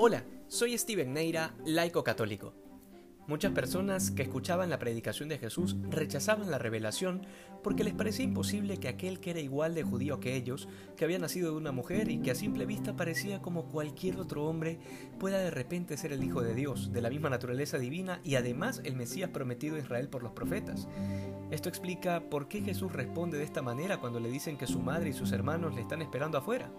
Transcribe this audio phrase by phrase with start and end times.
[0.00, 2.54] Hola, soy Steven Neira, laico católico.
[3.26, 7.26] Muchas personas que escuchaban la predicación de Jesús rechazaban la revelación
[7.64, 11.18] porque les parecía imposible que aquel que era igual de judío que ellos, que había
[11.18, 14.78] nacido de una mujer y que a simple vista parecía como cualquier otro hombre,
[15.18, 18.80] pueda de repente ser el Hijo de Dios, de la misma naturaleza divina y además
[18.84, 20.86] el Mesías prometido a Israel por los profetas.
[21.50, 25.10] Esto explica por qué Jesús responde de esta manera cuando le dicen que su madre
[25.10, 26.70] y sus hermanos le están esperando afuera.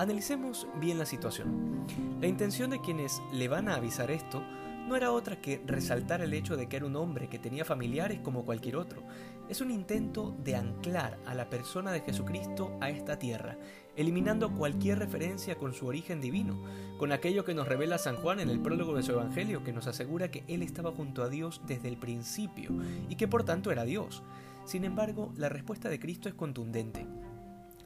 [0.00, 1.84] Analicemos bien la situación.
[2.22, 4.42] La intención de quienes le van a avisar esto
[4.88, 8.18] no era otra que resaltar el hecho de que era un hombre que tenía familiares
[8.20, 9.02] como cualquier otro.
[9.50, 13.58] Es un intento de anclar a la persona de Jesucristo a esta tierra,
[13.94, 16.58] eliminando cualquier referencia con su origen divino,
[16.96, 19.86] con aquello que nos revela San Juan en el prólogo de su Evangelio, que nos
[19.86, 22.70] asegura que él estaba junto a Dios desde el principio
[23.10, 24.22] y que por tanto era Dios.
[24.64, 27.06] Sin embargo, la respuesta de Cristo es contundente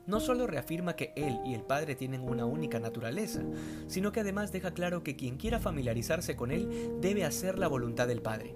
[0.06, 3.42] no solo reafirma que Él y el Padre tienen una única naturaleza,
[3.86, 8.06] sino que además deja claro que quien quiera familiarizarse con Él debe hacer la voluntad
[8.06, 8.54] del Padre.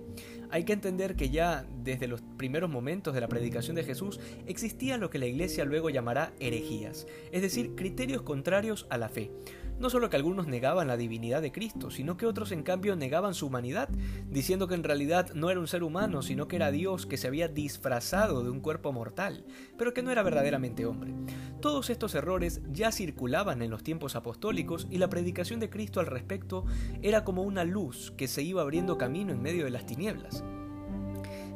[0.50, 4.96] Hay que entender que ya desde los primeros momentos de la predicación de Jesús existía
[4.96, 9.30] lo que la Iglesia luego llamará herejías, es decir, criterios contrarios a la fe.
[9.78, 13.32] No solo que algunos negaban la divinidad de Cristo, sino que otros en cambio negaban
[13.32, 13.88] su humanidad,
[14.28, 17.28] diciendo que en realidad no era un ser humano, sino que era Dios que se
[17.28, 19.44] había disfrazado de un cuerpo mortal,
[19.76, 21.14] pero que no era verdaderamente hombre.
[21.60, 26.06] Todos estos errores ya circulaban en los tiempos apostólicos y la predicación de Cristo al
[26.06, 26.64] respecto
[27.00, 30.37] era como una luz que se iba abriendo camino en medio de las tinieblas.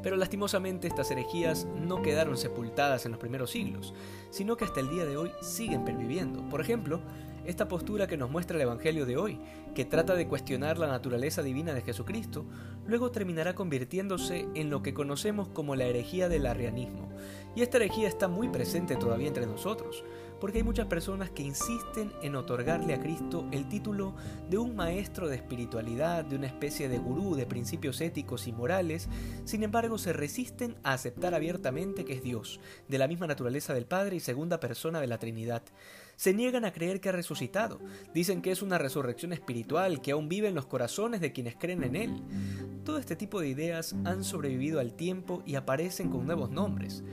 [0.02, 3.94] Pero lastimosamente estas herejías no quedaron sepultadas en los primeros siglos,
[4.30, 6.48] sino que hasta el día de hoy siguen perviviendo.
[6.48, 7.00] Por ejemplo,
[7.44, 9.40] esta postura que nos muestra el Evangelio de hoy,
[9.74, 12.44] que trata de cuestionar la naturaleza divina de Jesucristo,
[12.86, 17.08] luego terminará convirtiéndose en lo que conocemos como la herejía del arrianismo.
[17.56, 20.04] Y esta herejía está muy presente todavía entre nosotros,
[20.42, 24.16] porque hay muchas personas que insisten en otorgarle a Cristo el título
[24.50, 29.08] de un maestro de espiritualidad, de una especie de gurú de principios éticos y morales,
[29.44, 32.58] sin embargo se resisten a aceptar abiertamente que es Dios,
[32.88, 35.62] de la misma naturaleza del Padre y segunda persona de la Trinidad.
[36.16, 37.78] Se niegan a creer que ha resucitado,
[38.12, 41.84] dicen que es una resurrección espiritual que aún vive en los corazones de quienes creen
[41.84, 42.20] en Él.
[42.84, 47.04] Todo este tipo de ideas han sobrevivido al tiempo y aparecen con nuevos nombres.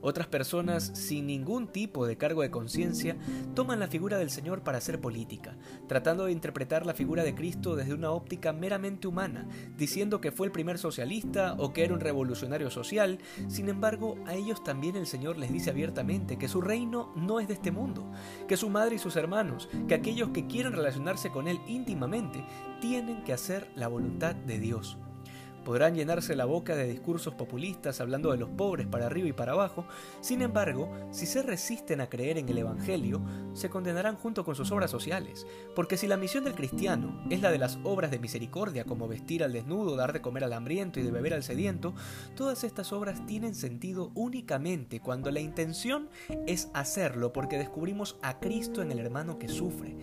[0.00, 3.16] Otras personas, sin ningún tipo de cargo de conciencia,
[3.54, 7.74] toman la figura del Señor para hacer política, tratando de interpretar la figura de Cristo
[7.74, 12.00] desde una óptica meramente humana, diciendo que fue el primer socialista o que era un
[12.00, 13.18] revolucionario social.
[13.48, 17.48] Sin embargo, a ellos también el Señor les dice abiertamente que su reino no es
[17.48, 18.10] de este mundo,
[18.46, 22.44] que su madre y sus hermanos, que aquellos que quieren relacionarse con Él íntimamente,
[22.80, 24.98] tienen que hacer la voluntad de Dios.
[25.68, 29.52] Podrán llenarse la boca de discursos populistas hablando de los pobres para arriba y para
[29.52, 29.84] abajo,
[30.22, 33.20] sin embargo, si se resisten a creer en el Evangelio,
[33.52, 35.46] se condenarán junto con sus obras sociales,
[35.76, 39.44] porque si la misión del cristiano es la de las obras de misericordia como vestir
[39.44, 41.92] al desnudo, dar de comer al hambriento y de beber al sediento,
[42.34, 46.08] todas estas obras tienen sentido únicamente cuando la intención
[46.46, 49.98] es hacerlo porque descubrimos a Cristo en el hermano que sufre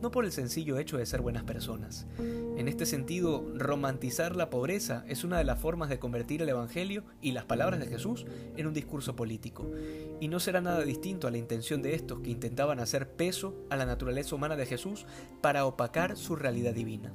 [0.00, 2.06] no por el sencillo hecho de ser buenas personas.
[2.18, 7.04] En este sentido, romantizar la pobreza es una de las formas de convertir el Evangelio
[7.20, 9.70] y las palabras de Jesús en un discurso político,
[10.20, 13.76] y no será nada distinto a la intención de estos que intentaban hacer peso a
[13.76, 15.06] la naturaleza humana de Jesús
[15.40, 17.12] para opacar su realidad divina.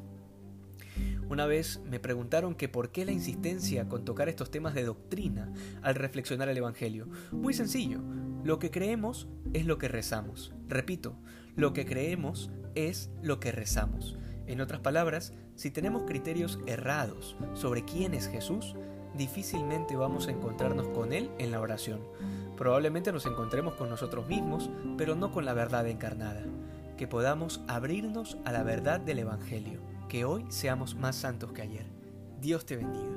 [1.28, 5.52] Una vez me preguntaron que por qué la insistencia con tocar estos temas de doctrina
[5.82, 7.08] al reflexionar el Evangelio.
[7.32, 8.02] Muy sencillo,
[8.44, 10.54] lo que creemos es lo que rezamos.
[10.68, 11.18] Repito,
[11.56, 14.18] lo que creemos es lo que rezamos.
[14.48, 18.76] En otras palabras, si tenemos criterios errados sobre quién es Jesús,
[19.18, 22.02] difícilmente vamos a encontrarnos con Él en la oración.
[22.58, 26.44] Probablemente nos encontremos con nosotros mismos, pero no con la verdad encarnada.
[26.98, 29.80] Que podamos abrirnos a la verdad del Evangelio.
[30.08, 31.86] Que hoy seamos más santos que ayer.
[32.40, 33.16] Dios te bendiga.